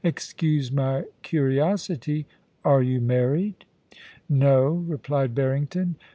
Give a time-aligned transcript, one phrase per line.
[0.03, 2.25] Excuse my curiosity—
[2.65, 3.65] are you married?
[4.27, 5.95] No,' replied Barrington.